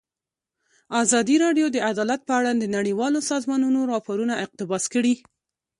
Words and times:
ازادي 1.03 1.35
راډیو 1.45 1.67
د 1.71 1.77
عدالت 1.89 2.21
په 2.25 2.33
اړه 2.39 2.51
د 2.53 2.63
نړیوالو 2.77 3.19
سازمانونو 3.31 3.79
راپورونه 3.93 4.33
اقتباس 4.45 4.83
کړي. 4.93 5.13